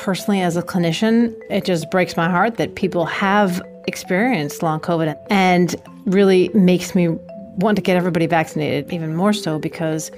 [0.00, 5.14] personally, as a clinician, it just breaks my heart that people have experienced long COVID
[5.28, 5.76] and
[6.06, 7.08] really makes me
[7.56, 10.10] want to get everybody vaccinated even more so because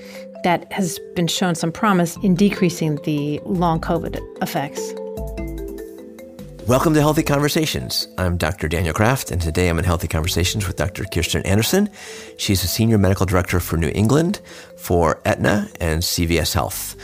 [0.44, 4.80] that has been shown some promise in decreasing the long COVID effects.
[6.68, 8.06] Welcome to Healthy Conversations.
[8.18, 8.68] I'm Dr.
[8.68, 11.04] Daniel Kraft, and today I'm in Healthy Conversations with Dr.
[11.12, 11.90] Kirsten Anderson.
[12.36, 14.40] She's a Senior Medical Director for New England
[14.76, 16.94] for Aetna and CVS Health.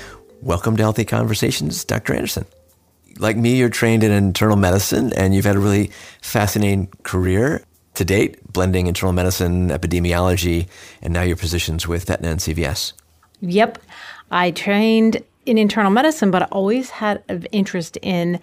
[0.43, 2.15] Welcome to Healthy Conversations, Dr.
[2.15, 2.47] Anderson.
[3.19, 5.91] Like me, you're trained in internal medicine, and you've had a really
[6.21, 10.69] fascinating career to date, blending internal medicine, epidemiology,
[11.03, 12.93] and now your positions with Aetna and CVS.
[13.41, 13.79] Yep.
[14.31, 18.41] I trained in internal medicine, but I always had an interest in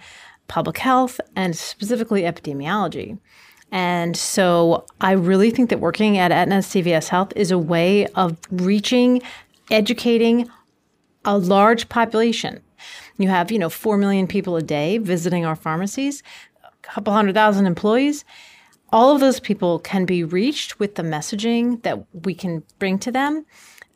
[0.48, 3.18] public health and specifically epidemiology.
[3.72, 8.36] And so I really think that working at Aetna CVS Health is a way of
[8.50, 9.22] reaching,
[9.70, 10.48] educating
[11.24, 12.60] a large population.
[13.18, 16.22] You have, you know, 4 million people a day visiting our pharmacies,
[16.64, 18.24] a couple hundred thousand employees.
[18.92, 23.10] All of those people can be reached with the messaging that we can bring to
[23.10, 23.44] them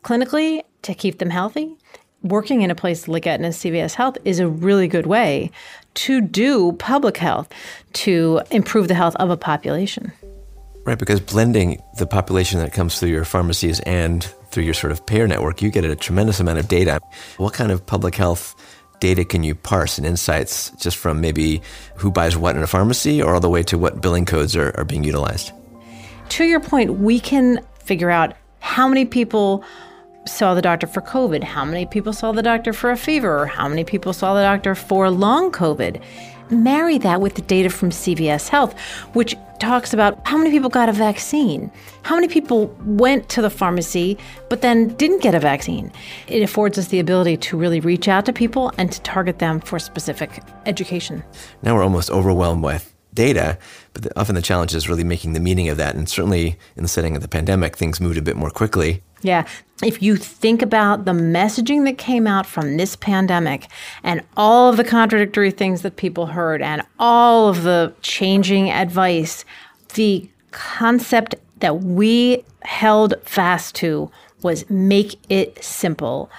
[0.03, 1.77] clinically to keep them healthy
[2.23, 5.51] working in a place like Aetna CVS Health is a really good way
[5.95, 7.49] to do public health
[7.95, 10.13] to improve the health of a population.
[10.85, 15.05] Right, because blending the population that comes through your pharmacies and through your sort of
[15.07, 17.01] payer network, you get a tremendous amount of data.
[17.37, 18.55] What kind of public health
[19.01, 21.61] data can you parse and insights just from maybe
[21.97, 24.73] who buys what in a pharmacy or all the way to what billing codes are,
[24.77, 25.53] are being utilized?
[26.31, 29.65] To your point, we can figure out how many people
[30.27, 33.69] saw the doctor for COVID, how many people saw the doctor for a fever, how
[33.69, 36.01] many people saw the doctor for long COVID.
[36.51, 38.79] Marry that with the data from CVS Health,
[39.13, 41.71] which talks about how many people got a vaccine,
[42.03, 45.93] how many people went to the pharmacy but then didn't get a vaccine.
[46.27, 49.61] It affords us the ability to really reach out to people and to target them
[49.61, 51.23] for specific education.
[51.63, 53.59] Now we're almost overwhelmed with data,
[53.93, 55.95] but often the challenge is really making the meaning of that.
[55.95, 59.03] And certainly in the setting of the pandemic, things moved a bit more quickly.
[59.23, 59.47] Yeah.
[59.83, 63.69] If you think about the messaging that came out from this pandemic
[64.03, 69.45] and all of the contradictory things that people heard and all of the changing advice,
[69.95, 74.11] the concept that we held fast to
[74.43, 76.31] was make it simple.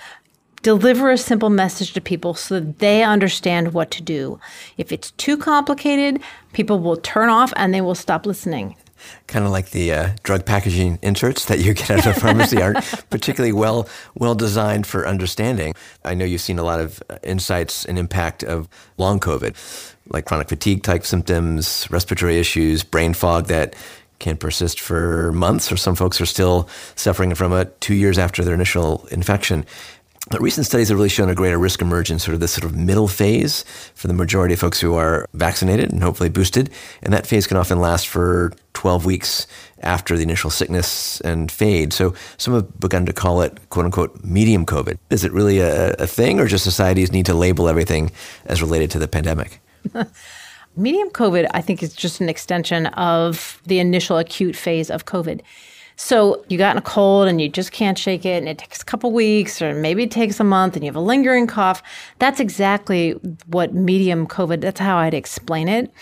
[0.61, 4.39] Deliver a simple message to people so that they understand what to do.
[4.77, 6.21] If it's too complicated,
[6.53, 8.75] people will turn off and they will stop listening
[9.27, 12.83] kind of like the uh, drug packaging inserts that you get at a pharmacy aren't
[13.09, 15.73] particularly well well designed for understanding.
[16.03, 18.67] I know you've seen a lot of uh, insights and impact of
[18.97, 19.55] long COVID,
[20.09, 23.75] like chronic fatigue type symptoms, respiratory issues, brain fog that
[24.19, 28.43] can persist for months, or some folks are still suffering from it two years after
[28.43, 29.65] their initial infection.
[30.29, 32.77] But recent studies have really shown a greater risk emergence, sort of this sort of
[32.77, 33.65] middle phase
[33.95, 36.69] for the majority of folks who are vaccinated and hopefully boosted.
[37.01, 39.47] And that phase can often last for 12 weeks
[39.81, 41.91] after the initial sickness and fade.
[41.91, 44.99] So some have begun to call it quote unquote medium COVID.
[45.09, 48.11] Is it really a, a thing or just societies need to label everything
[48.45, 49.59] as related to the pandemic?
[50.75, 55.41] medium COVID, I think, is just an extension of the initial acute phase of COVID.
[56.03, 58.81] So you got in a cold and you just can't shake it, and it takes
[58.81, 61.83] a couple weeks, or maybe it takes a month, and you have a lingering cough.
[62.17, 63.11] That's exactly
[63.45, 64.61] what medium COVID.
[64.61, 65.93] That's how I'd explain it.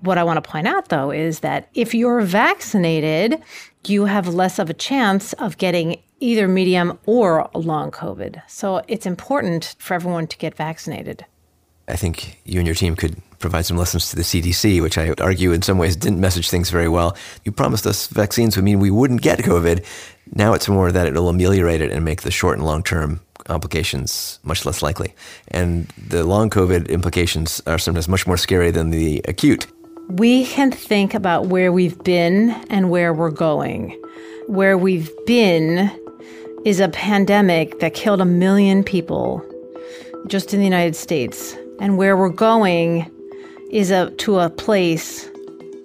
[0.00, 3.42] What I want to point out, though, is that if you're vaccinated,
[3.86, 8.42] you have less of a chance of getting either medium or long COVID.
[8.46, 11.24] So it's important for everyone to get vaccinated.
[11.88, 15.08] I think you and your team could provide some lessons to the CDC, which I
[15.08, 17.16] would argue in some ways didn't message things very well.
[17.44, 19.84] You promised us vaccines would mean we wouldn't get COVID.
[20.34, 24.40] Now it's more that it'll ameliorate it and make the short and long term complications
[24.42, 25.14] much less likely.
[25.48, 29.66] And the long COVID implications are sometimes much more scary than the acute.
[30.08, 33.90] We can think about where we've been and where we're going.
[34.46, 35.90] Where we've been
[36.64, 39.44] is a pandemic that killed a million people
[40.26, 41.56] just in the United States.
[41.80, 43.10] And where we're going
[43.70, 45.28] is a, to a place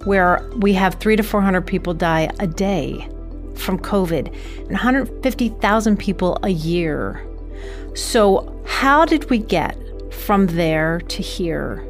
[0.05, 3.07] where we have three to 400 people die a day
[3.55, 4.27] from COVID
[4.59, 7.25] and 150,000 people a year.
[7.93, 9.77] So, how did we get
[10.13, 11.85] from there to here?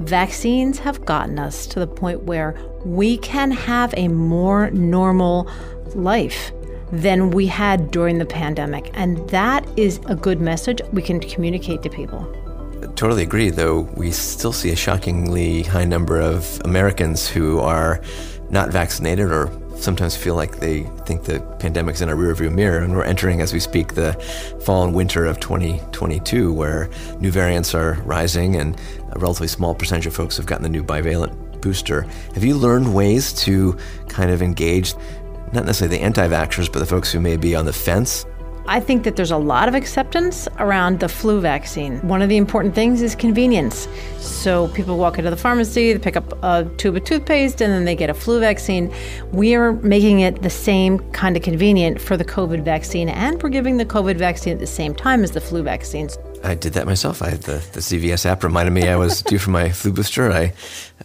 [0.00, 5.48] Vaccines have gotten us to the point where we can have a more normal
[5.94, 6.52] life
[6.90, 8.90] than we had during the pandemic.
[8.94, 12.34] And that is a good message we can communicate to people
[13.00, 18.02] totally agree, though we still see a shockingly high number of Americans who are
[18.50, 22.94] not vaccinated or sometimes feel like they think the pandemic's in a rearview mirror, and
[22.94, 24.12] we're entering, as we speak, the
[24.66, 28.78] fall and winter of 2022, where new variants are rising, and
[29.12, 32.02] a relatively small percentage of folks have gotten the new bivalent booster.
[32.34, 34.92] Have you learned ways to kind of engage,
[35.54, 38.26] not necessarily the anti vaxxers, but the folks who may be on the fence
[38.66, 41.98] I think that there's a lot of acceptance around the flu vaccine.
[42.06, 43.88] One of the important things is convenience.
[44.18, 47.84] So people walk into the pharmacy, they pick up a tube of toothpaste, and then
[47.84, 48.92] they get a flu vaccine.
[49.32, 53.48] We are making it the same kind of convenient for the COVID vaccine, and we're
[53.48, 56.16] giving the COVID vaccine at the same time as the flu vaccines.
[56.42, 57.22] I did that myself.
[57.22, 60.30] I the, the CVS app reminded me I was due for my flu booster.
[60.30, 60.52] I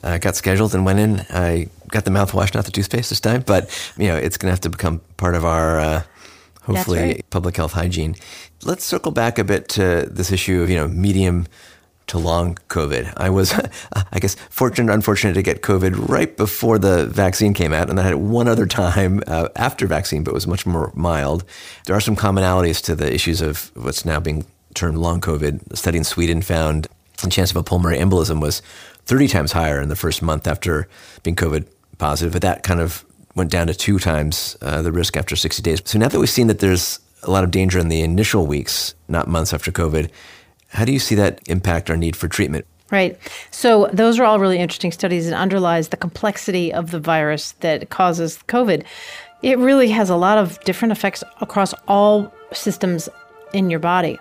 [0.04, 1.25] uh, got scheduled and went in.
[1.30, 4.54] I got the mouthwash, not the toothpaste this time, but you know it's going to
[4.54, 6.04] have to become part of our uh,
[6.65, 7.29] hopefully right.
[7.29, 8.15] public health hygiene.
[8.63, 11.47] Let's circle back a bit to this issue of, you know, medium
[12.07, 13.13] to long COVID.
[13.17, 13.53] I was,
[14.12, 18.06] I guess, fortunate unfortunate to get COVID right before the vaccine came out, and then
[18.06, 21.44] I had it one other time uh, after vaccine, but it was much more mild.
[21.85, 25.71] There are some commonalities to the issues of what's now being termed long COVID.
[25.71, 26.88] A study in Sweden found
[27.21, 28.62] the chance of a pulmonary embolism was
[29.06, 30.88] 30 times higher in the first month after
[31.23, 31.67] being COVID
[31.97, 33.06] positive, but that kind of
[33.36, 35.82] went down to two times uh, the risk after 60 days.
[35.86, 38.96] So now that we've seen that there's a lot of danger in the initial weeks,
[39.08, 40.10] not months after COVID,
[40.70, 42.66] how do you see that impact our need for treatment?
[42.92, 43.18] Right.
[43.52, 47.90] So those are all really interesting studies and underlies the complexity of the virus that
[47.90, 48.84] causes COVID.
[49.42, 53.10] It really has a lot of different effects across all systems
[53.54, 54.20] in your body.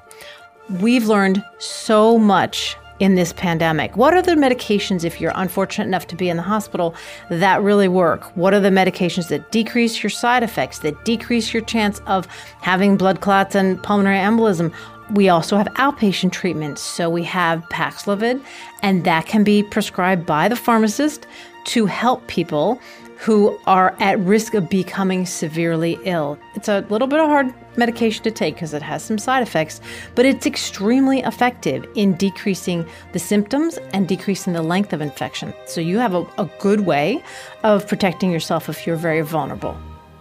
[0.80, 3.98] We've learned so much in this pandemic?
[3.98, 6.94] What are the medications, if you're unfortunate enough to be in the hospital,
[7.28, 8.34] that really work?
[8.34, 12.26] What are the medications that decrease your side effects, that decrease your chance of
[12.62, 14.72] having blood clots and pulmonary embolism?
[15.10, 16.80] We also have outpatient treatments.
[16.80, 18.42] So we have Paxlovid,
[18.82, 21.26] and that can be prescribed by the pharmacist
[21.64, 22.80] to help people
[23.16, 26.38] who are at risk of becoming severely ill.
[26.54, 29.80] It's a little bit of hard medication to take because it has some side effects,
[30.14, 35.54] but it's extremely effective in decreasing the symptoms and decreasing the length of infection.
[35.66, 37.22] So you have a, a good way
[37.62, 39.76] of protecting yourself if you're very vulnerable.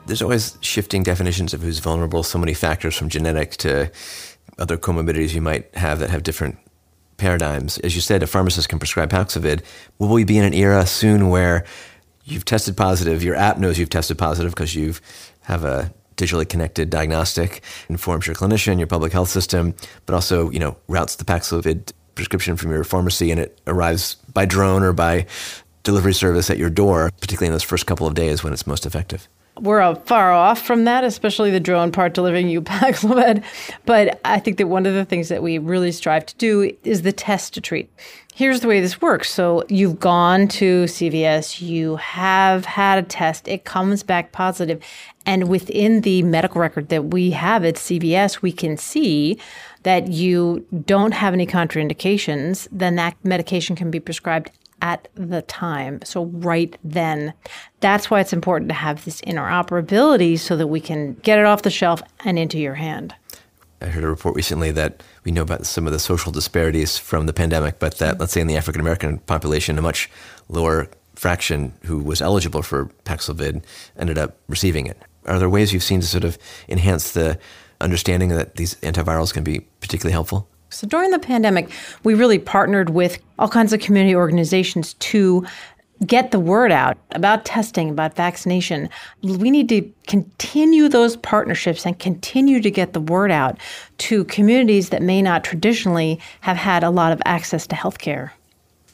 [0.06, 3.92] There's always shifting definitions of who's vulnerable, so many factors from genetic to
[4.60, 6.57] other comorbidities you might have that have different
[7.18, 7.78] paradigms.
[7.80, 9.63] As you said, a pharmacist can prescribe Paxlovid.
[10.00, 11.63] Will we be in an era soon where
[12.23, 14.95] you've tested positive, your app knows you've tested positive because you
[15.41, 19.73] have a digitally connected diagnostic, informs your clinician, your public health system,
[20.05, 24.45] but also, you know, routes the Paxlovid prescription from your pharmacy and it arrives by
[24.45, 25.25] drone or by
[25.81, 28.85] delivery service at your door, particularly in those first couple of days when it's most
[28.85, 29.27] effective.
[29.59, 33.44] We're uh, far off from that, especially the drone part delivering you Paxlovid.
[33.85, 37.03] But I think that one of the things that we really strive to do is
[37.03, 37.89] the test to treat.
[38.35, 39.31] Here's the way this works.
[39.31, 44.83] So you've gone to CVS, you have had a test, it comes back positive,
[45.23, 49.38] and within the medical record that we have at CVS, we can see
[49.83, 54.49] that you don't have any contraindications, then that medication can be prescribed
[54.83, 56.01] at the time.
[56.03, 57.33] So, right then.
[57.80, 61.62] That's why it's important to have this interoperability so that we can get it off
[61.62, 63.15] the shelf and into your hand.
[63.81, 67.25] I heard a report recently that we know about some of the social disparities from
[67.25, 70.09] the pandemic, but that, let's say, in the African American population, a much
[70.50, 73.63] lower fraction who was eligible for Paxlovid
[73.97, 75.01] ended up receiving it.
[75.25, 76.38] Are there ways you've seen to sort of
[76.68, 77.39] enhance the
[77.80, 80.50] understanding that these antivirals can be particularly helpful?
[80.73, 81.69] So during the pandemic,
[82.03, 85.45] we really partnered with all kinds of community organizations to
[86.06, 88.89] get the word out about testing, about vaccination.
[89.21, 93.57] We need to continue those partnerships and continue to get the word out
[93.99, 98.31] to communities that may not traditionally have had a lot of access to healthcare.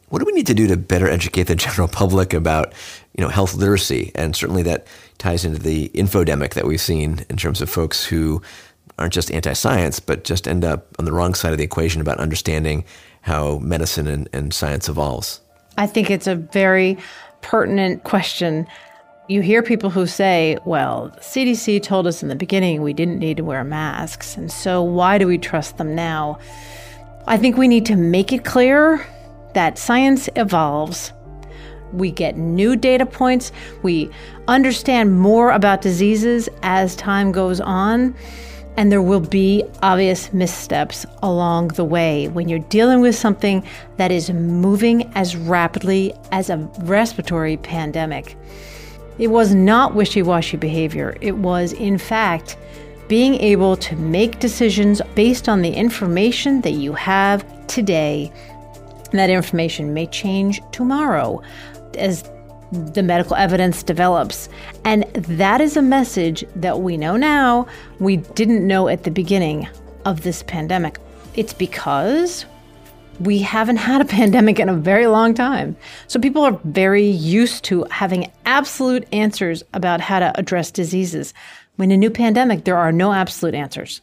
[0.09, 2.73] What do we need to do to better educate the general public about,
[3.15, 4.11] you know, health literacy?
[4.15, 8.41] And certainly that ties into the infodemic that we've seen in terms of folks who
[8.99, 12.19] aren't just anti-science, but just end up on the wrong side of the equation about
[12.19, 12.83] understanding
[13.21, 15.41] how medicine and, and science evolves.
[15.77, 16.97] I think it's a very
[17.41, 18.67] pertinent question.
[19.27, 23.37] You hear people who say, well, CDC told us in the beginning we didn't need
[23.37, 26.39] to wear masks, and so why do we trust them now?
[27.27, 29.05] I think we need to make it clear
[29.53, 31.13] that science evolves.
[31.93, 33.51] We get new data points,
[33.83, 34.09] we
[34.47, 38.15] understand more about diseases as time goes on
[38.79, 43.61] and there will be obvious missteps along the way when you're dealing with something
[43.97, 48.37] that is moving as rapidly as a respiratory pandemic.
[49.17, 52.57] It was not wishy washy behavior, it was, in fact,
[53.09, 58.31] being able to make decisions based on the information that you have today.
[59.11, 61.41] That information may change tomorrow
[61.97, 62.23] as
[62.71, 64.49] the medical evidence develops.
[64.85, 67.67] And that is a message that we know now
[67.99, 69.67] we didn't know at the beginning
[70.05, 70.99] of this pandemic.
[71.35, 72.45] It's because
[73.19, 75.75] we haven't had a pandemic in a very long time.
[76.07, 81.33] So people are very used to having absolute answers about how to address diseases.
[81.75, 84.01] When a new pandemic, there are no absolute answers.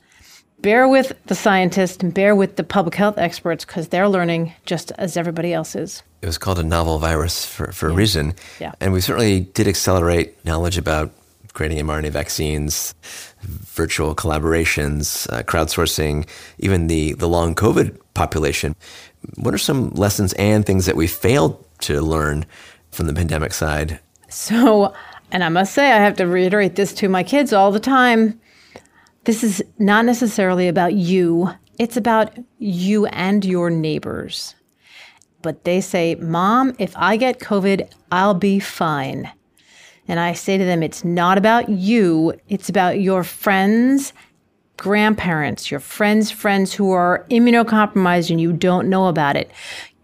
[0.66, 4.90] Bear with the scientists and bear with the public health experts because they're learning just
[4.98, 6.02] as everybody else is.
[6.22, 7.92] It was called a novel virus for, for yeah.
[7.92, 8.34] a reason.
[8.58, 8.72] Yeah.
[8.80, 11.12] And we certainly did accelerate knowledge about
[11.52, 12.96] creating mRNA vaccines,
[13.42, 18.74] virtual collaborations, uh, crowdsourcing, even the, the long COVID population.
[19.36, 22.44] What are some lessons and things that we failed to learn
[22.90, 24.00] from the pandemic side?
[24.28, 24.92] So,
[25.30, 28.40] and I must say, I have to reiterate this to my kids all the time.
[29.26, 34.54] This is not necessarily about you, it's about you and your neighbors.
[35.42, 39.30] But they say, Mom, if I get COVID, I'll be fine.
[40.08, 44.12] And I say to them, it's not about you, it's about your friends
[44.76, 49.50] grandparents, your friends' friends who are immunocompromised and you don't know about it,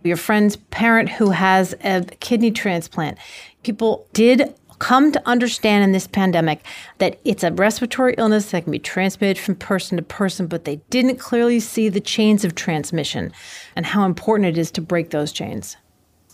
[0.02, 3.19] your friend's parent who has a kidney transplant.
[3.62, 6.61] People did come to understand in this pandemic
[6.99, 10.77] that it's a respiratory illness that can be transmitted from person to person, but they
[10.91, 13.33] didn't clearly see the chains of transmission
[13.77, 15.77] and how important it is to break those chains.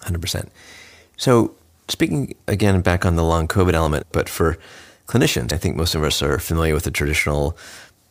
[0.01, 0.49] 100%.
[1.19, 1.55] So,
[1.89, 4.57] speaking again back on the long COVID element, but for
[5.07, 7.55] clinicians, I think most of us are familiar with the traditional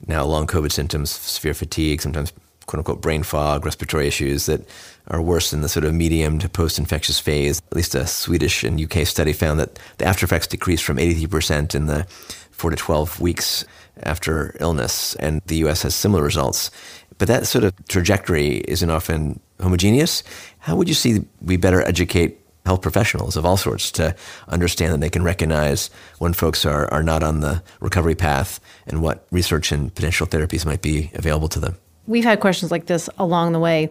[0.06, 2.32] now long COVID symptoms, severe fatigue, sometimes
[2.68, 4.62] quote unquote brain fog, respiratory issues that
[5.08, 7.62] are worse in the sort of medium to post infectious phase.
[7.72, 11.76] At least a Swedish and UK study found that the after effects decreased from 83%
[11.76, 12.06] in the
[12.52, 13.66] 4 to 12 weeks
[14.04, 16.72] after illness, and the US has similar results.
[17.18, 20.24] But that sort of trajectory isn't often homogeneous.
[20.60, 24.14] How would you see we better educate health professionals of all sorts to
[24.50, 29.02] understand that they can recognize when folks are, are not on the recovery path and
[29.02, 31.78] what research and potential therapies might be available to them.
[32.08, 33.90] We've had questions like this along the way.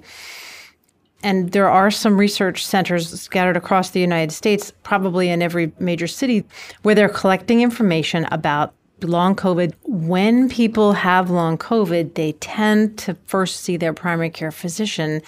[1.23, 6.07] And there are some research centers scattered across the United States, probably in every major
[6.07, 6.45] city,
[6.83, 9.75] where they're collecting information about long COVID.
[9.85, 15.23] When people have long COVID, they tend to first see their primary care physician.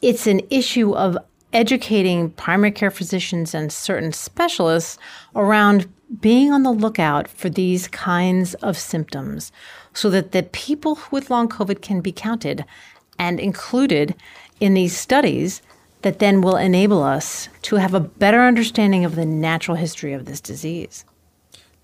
[0.00, 1.16] It's an issue of
[1.52, 4.98] educating primary care physicians and certain specialists
[5.36, 5.86] around
[6.20, 9.52] being on the lookout for these kinds of symptoms
[9.94, 12.64] so that the people with long COVID can be counted
[13.18, 14.14] and included
[14.62, 15.60] in these studies
[16.02, 20.24] that then will enable us to have a better understanding of the natural history of
[20.24, 21.04] this disease.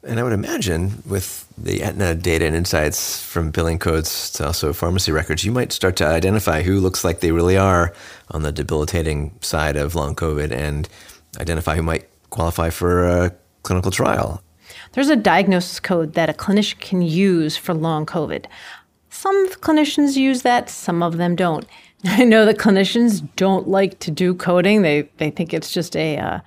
[0.04, 4.72] And I would imagine with the Aetna data and insights from billing codes to also
[4.72, 7.92] pharmacy records, you might start to identify who looks like they really are
[8.30, 10.88] on the debilitating side of long COVID and
[11.40, 14.40] identify who might qualify for a clinical trial.
[14.92, 18.46] There's a diagnosis code that a clinician can use for long COVID.
[19.10, 21.66] Some clinicians use that, some of them don't.
[22.04, 24.82] I know that clinicians don't like to do coding.
[24.82, 26.40] They they think it's just a uh,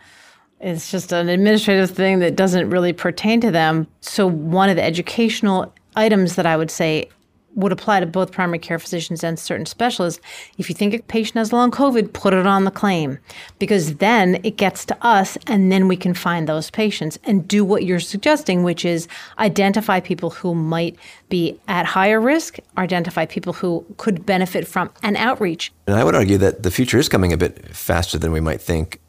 [0.60, 3.88] it's just an administrative thing that doesn't really pertain to them.
[4.02, 7.10] So, one of the educational items that I would say
[7.56, 10.22] would apply to both primary care physicians and certain specialists.
[10.58, 13.20] If you think a patient has long COVID, put it on the claim
[13.60, 17.66] because then it gets to us and then we can find those patients and do
[17.66, 19.08] what you're suggesting, which is
[19.40, 20.98] identify people who might
[21.30, 25.72] be at higher risk, identify people who could benefit from an outreach.
[25.88, 28.62] And I would argue that the future is coming a bit faster than we might
[28.62, 29.01] think.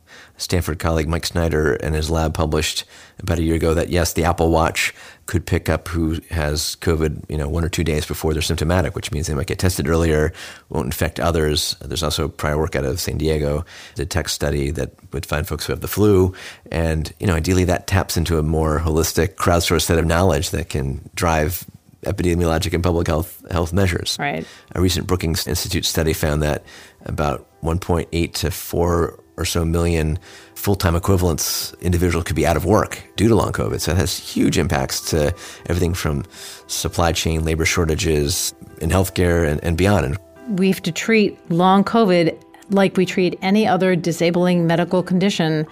[0.42, 2.84] Stanford colleague Mike Snyder and his lab published
[3.20, 4.92] about a year ago that yes, the Apple Watch
[5.26, 8.96] could pick up who has COVID, you know, one or two days before they're symptomatic,
[8.96, 10.32] which means they might get tested earlier,
[10.68, 11.76] won't infect others.
[11.80, 15.66] There's also prior work out of San Diego, the tech study that would find folks
[15.66, 16.34] who have the flu,
[16.70, 20.68] and you know, ideally that taps into a more holistic, crowdsourced set of knowledge that
[20.68, 21.64] can drive
[22.04, 24.16] epidemiologic and public health health measures.
[24.18, 24.44] Right.
[24.74, 26.64] A recent Brookings Institute study found that
[27.04, 30.18] about 1.8 to 4 or so million
[30.54, 33.80] full time equivalents individuals could be out of work due to long COVID.
[33.80, 35.34] So it has huge impacts to
[35.66, 36.24] everything from
[36.68, 40.16] supply chain, labor shortages in healthcare and, and beyond.
[40.48, 45.66] We have to treat long COVID like we treat any other disabling medical condition.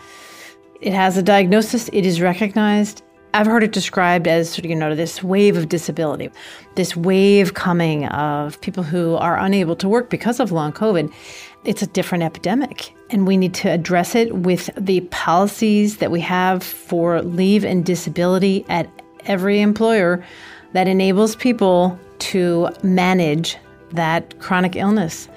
[0.80, 3.02] It has a diagnosis, it is recognized.
[3.32, 6.30] I've heard it described as sort of, you know, this wave of disability,
[6.74, 11.12] this wave coming of people who are unable to work because of long COVID.
[11.62, 16.20] It's a different epidemic, and we need to address it with the policies that we
[16.20, 18.88] have for leave and disability at
[19.26, 20.24] every employer
[20.72, 23.58] that enables people to manage
[23.92, 25.28] that chronic illness.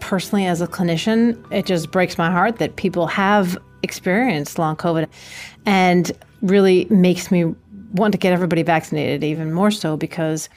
[0.00, 5.08] Personally, as a clinician, it just breaks my heart that people have experienced long COVID
[5.64, 7.54] and really makes me
[7.92, 10.48] want to get everybody vaccinated even more so because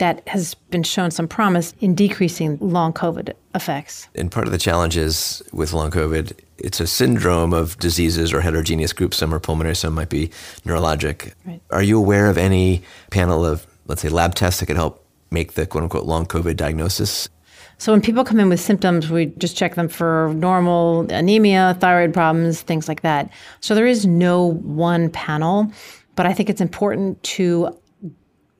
[0.00, 4.08] that has been shown some promise in decreasing long COVID effects.
[4.14, 8.40] And part of the challenge is with long COVID, it's a syndrome of diseases or
[8.40, 9.18] heterogeneous groups.
[9.18, 10.30] Some are pulmonary, some might be
[10.64, 11.34] neurologic.
[11.44, 11.60] Right.
[11.70, 15.52] Are you aware of any panel of, let's say, lab tests that could help make
[15.52, 17.28] the quote unquote long COVID diagnosis?
[17.76, 22.14] So when people come in with symptoms, we just check them for normal anemia, thyroid
[22.14, 23.30] problems, things like that.
[23.60, 25.70] So there is no one panel,
[26.16, 27.78] but I think it's important to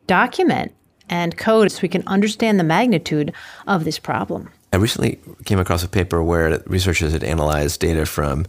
[0.06, 0.74] document
[1.10, 3.34] and code so we can understand the magnitude
[3.66, 4.48] of this problem.
[4.72, 8.46] I recently came across a paper where researchers had analyzed data from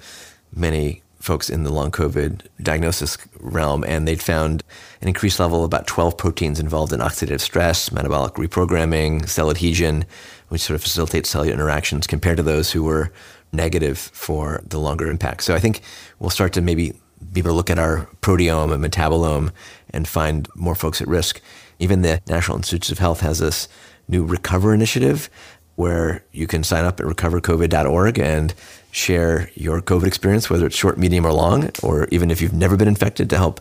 [0.55, 4.63] many folks in the long COVID diagnosis realm, and they'd found
[5.01, 10.05] an increased level of about 12 proteins involved in oxidative stress, metabolic reprogramming, cell adhesion,
[10.49, 13.11] which sort of facilitates cellular interactions compared to those who were
[13.51, 15.43] negative for the longer impact.
[15.43, 15.81] So I think
[16.19, 16.93] we'll start to maybe
[17.31, 19.51] be able to look at our proteome and metabolome
[19.91, 21.41] and find more folks at risk.
[21.81, 23.67] Even the National Institutes of Health has this
[24.07, 25.31] new Recover initiative
[25.77, 28.53] where you can sign up at recovercovid.org and
[28.91, 32.77] share your COVID experience, whether it's short, medium, or long, or even if you've never
[32.77, 33.59] been infected to help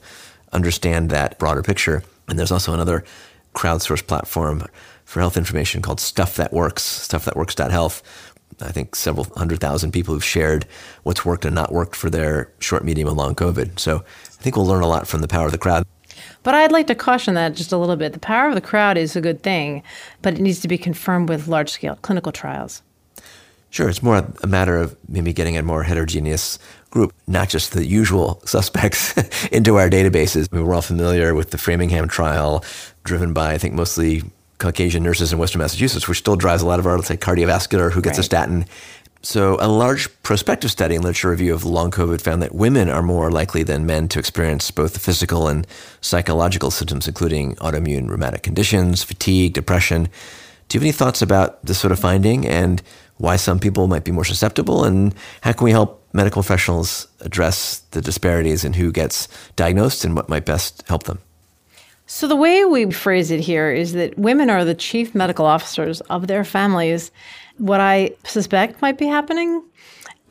[0.52, 2.02] understand that broader picture.
[2.28, 3.04] And there's also another
[3.54, 4.66] crowdsourced platform
[5.06, 8.02] for health information called Stuff That Works, stuffthatworks.health.
[8.60, 10.66] I think several hundred thousand people who've shared
[11.04, 13.78] what's worked and not worked for their short, medium, and long COVID.
[13.78, 15.86] So I think we'll learn a lot from the power of the crowd.
[16.42, 18.12] But I'd like to caution that just a little bit.
[18.12, 19.82] The power of the crowd is a good thing,
[20.22, 22.82] but it needs to be confirmed with large scale clinical trials.
[23.70, 26.58] Sure, it's more a matter of maybe getting a more heterogeneous
[26.90, 29.16] group, not just the usual suspects
[29.52, 30.48] into our databases.
[30.50, 32.64] I mean, we're all familiar with the Framingham trial,
[33.04, 34.24] driven by, I think, mostly
[34.58, 37.92] Caucasian nurses in Western Massachusetts, which still drives a lot of our, let's say, cardiovascular,
[37.92, 38.24] who gets right.
[38.24, 38.66] a statin,
[39.22, 43.02] so, a large prospective study and literature review of long COVID found that women are
[43.02, 45.66] more likely than men to experience both the physical and
[46.00, 50.04] psychological symptoms, including autoimmune rheumatic conditions, fatigue, depression.
[50.68, 52.80] Do you have any thoughts about this sort of finding and
[53.18, 54.84] why some people might be more susceptible?
[54.84, 60.16] And how can we help medical professionals address the disparities in who gets diagnosed and
[60.16, 61.18] what might best help them?
[62.06, 66.00] So, the way we phrase it here is that women are the chief medical officers
[66.02, 67.12] of their families
[67.60, 69.62] what I suspect might be happening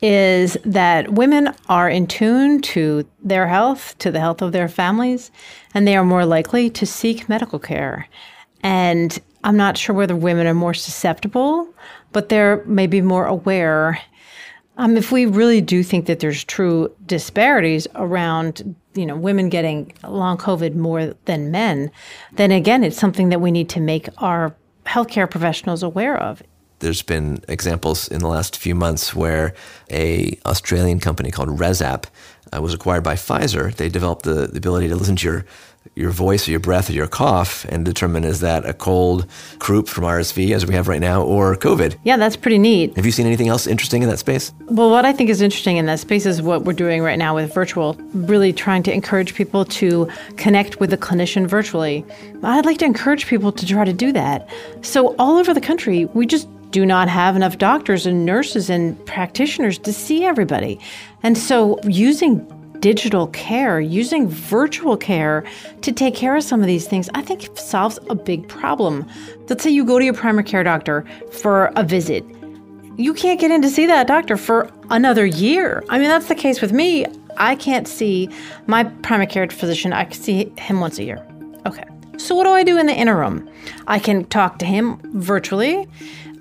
[0.02, 5.30] is that women are in tune to their health, to the health of their families,
[5.72, 8.08] and they are more likely to seek medical care.
[8.62, 11.72] And I'm not sure whether women are more susceptible,
[12.12, 14.00] but they're maybe more aware.
[14.76, 19.92] Um, if we really do think that there's true disparities around, you know, women getting
[20.02, 21.92] long COVID more than men,
[22.32, 26.42] then again, it's something that we need to make our healthcare professionals aware of
[26.80, 29.54] there's been examples in the last few months where
[29.90, 32.04] a Australian company called ResApp
[32.52, 33.74] uh, was acquired by Pfizer.
[33.74, 35.44] They developed the, the ability to listen to your
[35.94, 39.26] your voice or your breath or your cough and determine is that a cold
[39.58, 41.96] croup from RSV as we have right now or COVID.
[42.04, 42.94] Yeah, that's pretty neat.
[42.96, 44.52] Have you seen anything else interesting in that space?
[44.66, 47.34] Well, what I think is interesting in that space is what we're doing right now
[47.34, 52.04] with virtual, really trying to encourage people to connect with a clinician virtually.
[52.42, 54.48] I'd like to encourage people to try to do that.
[54.82, 59.04] So all over the country, we just do not have enough doctors and nurses and
[59.06, 60.78] practitioners to see everybody.
[61.22, 62.46] And so using
[62.80, 65.44] digital care, using virtual care
[65.82, 69.06] to take care of some of these things, I think solves a big problem.
[69.48, 72.24] Let's say you go to your primary care doctor for a visit.
[72.96, 75.84] You can't get in to see that doctor for another year.
[75.88, 77.06] I mean, that's the case with me.
[77.36, 78.28] I can't see
[78.66, 79.92] my primary care physician.
[79.92, 81.24] I can see him once a year.
[81.66, 81.84] Okay.
[82.18, 83.48] So, what do I do in the interim?
[83.86, 85.88] I can talk to him virtually.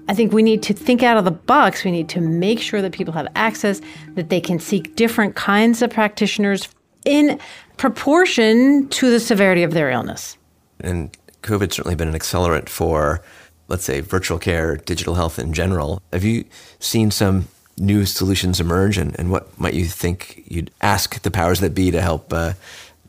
[0.10, 1.84] I think we need to think out of the box.
[1.84, 3.80] We need to make sure that people have access,
[4.16, 6.68] that they can seek different kinds of practitioners
[7.06, 7.40] in
[7.78, 10.36] proportion to the severity of their illness.
[10.80, 13.24] And COVID's certainly been an accelerant for,
[13.68, 16.02] let's say, virtual care, digital health in general.
[16.12, 16.44] Have you
[16.80, 21.60] seen some new solutions emerge, and, and what might you think you'd ask the powers
[21.60, 22.54] that be to help uh,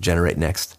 [0.00, 0.76] generate next?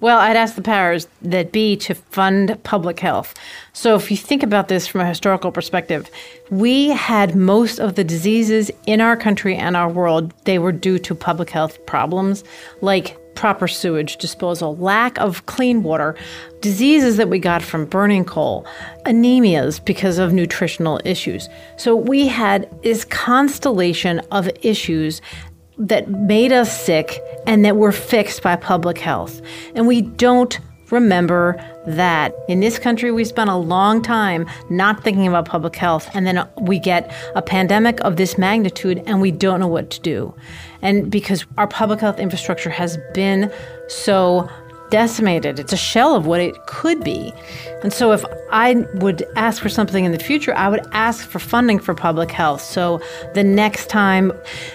[0.00, 3.34] Well, I'd ask the powers that be to fund public health.
[3.74, 6.10] So, if you think about this from a historical perspective,
[6.48, 10.98] we had most of the diseases in our country and our world, they were due
[11.00, 12.44] to public health problems
[12.80, 16.16] like proper sewage disposal, lack of clean water,
[16.60, 18.66] diseases that we got from burning coal,
[19.06, 21.46] anemias because of nutritional issues.
[21.76, 25.20] So, we had this constellation of issues
[25.80, 29.40] that made us sick and that were fixed by public health.
[29.74, 35.26] And we don't remember that in this country we spent a long time not thinking
[35.26, 39.60] about public health and then we get a pandemic of this magnitude and we don't
[39.60, 40.34] know what to do
[40.82, 43.52] and because our public health infrastructure has been
[43.86, 44.50] so
[44.90, 45.58] decimated.
[45.58, 47.32] It's a shell of what it could be.
[47.82, 51.38] And so, if I would ask for something in the future, I would ask for
[51.38, 52.60] funding for public health.
[52.60, 53.00] So,
[53.34, 54.32] the next time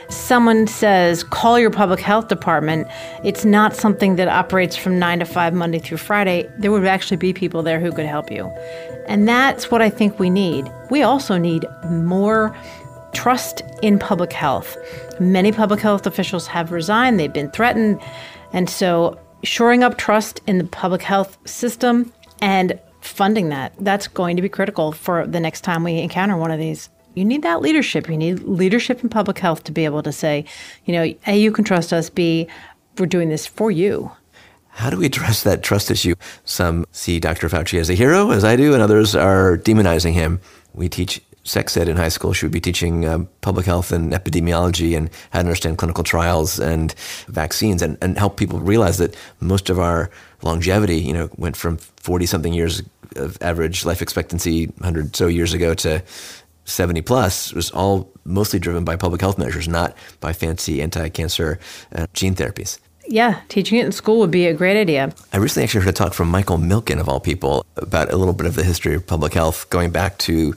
[0.09, 2.87] someone says, call your public health department,
[3.23, 6.49] it's not something that operates from nine to five, Monday through Friday.
[6.57, 8.47] There would actually be people there who could help you.
[9.07, 10.71] And that's what I think we need.
[10.89, 12.55] We also need more
[13.13, 14.77] trust in public health.
[15.19, 18.01] Many public health officials have resigned, they've been threatened.
[18.51, 23.73] And so shoring up trust in the public health system and funding that.
[23.79, 26.89] That's going to be critical for the next time we encounter one of these.
[27.13, 28.09] You need that leadership.
[28.09, 30.45] You need leadership in public health to be able to say,
[30.85, 32.47] you know, A, you can trust us, B,
[32.97, 34.11] we're doing this for you.
[34.69, 36.15] How do we address that trust issue?
[36.43, 37.47] Some see Dr.
[37.47, 40.41] Fauci as a hero, as I do, and others are demonizing him.
[40.73, 42.33] We teach sex ed in high school.
[42.33, 46.59] She would be teaching um, public health and epidemiology and how to understand clinical trials
[46.59, 46.93] and
[47.27, 50.09] vaccines and, and help people realize that most of our
[50.41, 52.81] longevity, you know, went from 40 something years
[53.15, 56.03] of average life expectancy 100 so years ago to
[56.65, 61.59] 70 plus was all mostly driven by public health measures, not by fancy anti-cancer
[61.93, 62.79] uh, gene therapies.
[63.07, 65.13] Yeah, teaching it in school would be a great idea.
[65.31, 68.33] I recently actually heard a talk from Michael Milken, of all people, about a little
[68.33, 70.55] bit of the history of public health going back to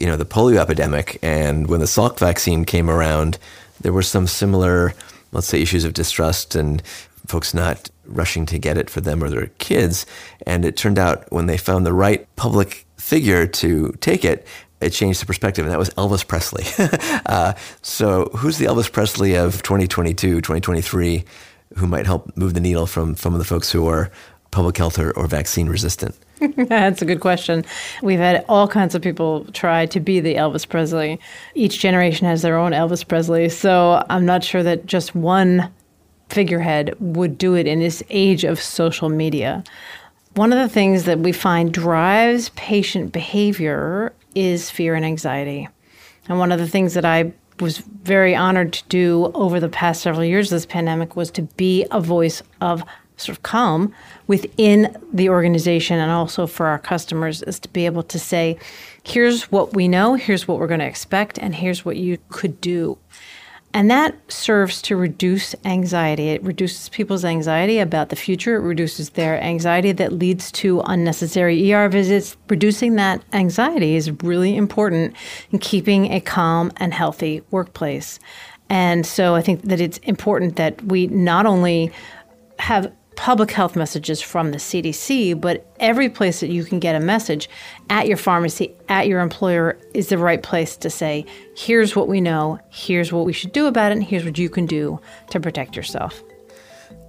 [0.00, 1.18] you know, the polio epidemic.
[1.22, 3.38] And when the Salk vaccine came around,
[3.80, 4.94] there were some similar,
[5.32, 6.82] let's say, issues of distrust and
[7.26, 10.04] folks not rushing to get it for them or their kids.
[10.46, 14.46] And it turned out when they found the right public figure to take it,
[14.80, 16.64] it changed the perspective, and that was Elvis Presley.
[17.26, 21.24] uh, so, who's the Elvis Presley of 2022, 2023,
[21.76, 24.10] who might help move the needle from some of the folks who are
[24.50, 26.16] public health or, or vaccine resistant?
[26.56, 27.64] That's a good question.
[28.02, 31.20] We've had all kinds of people try to be the Elvis Presley.
[31.54, 33.48] Each generation has their own Elvis Presley.
[33.48, 35.70] So I'm not sure that just one
[36.28, 39.64] figurehead would do it in this age of social media.
[40.34, 45.68] One of the things that we find drives patient behavior is fear and anxiety.
[46.28, 50.02] And one of the things that I was very honored to do over the past
[50.02, 52.84] several years this pandemic was to be a voice of
[53.20, 53.94] sort of calm
[54.26, 58.58] within the organization and also for our customers is to be able to say,
[59.02, 62.60] here's what we know, here's what we're going to expect, and here's what you could
[62.60, 62.98] do.
[63.72, 66.30] And that serves to reduce anxiety.
[66.30, 68.56] It reduces people's anxiety about the future.
[68.56, 72.36] It reduces their anxiety that leads to unnecessary ER visits.
[72.48, 75.14] Reducing that anxiety is really important
[75.52, 78.18] in keeping a calm and healthy workplace.
[78.68, 81.92] And so I think that it's important that we not only
[82.58, 87.00] have public health messages from the CDC, but every place that you can get a
[87.00, 87.50] message
[87.90, 92.18] at your pharmacy, at your employer, is the right place to say, here's what we
[92.18, 95.38] know, here's what we should do about it, and here's what you can do to
[95.38, 96.22] protect yourself.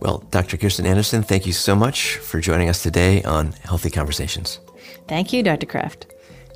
[0.01, 0.57] Well, Dr.
[0.57, 4.59] Kirsten Anderson, thank you so much for joining us today on Healthy Conversations.
[5.07, 5.65] Thank you, Dr.
[5.65, 6.07] Kraft.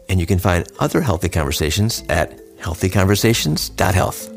[0.09, 4.35] And you can find other healthy conversations at healthyconversations.health.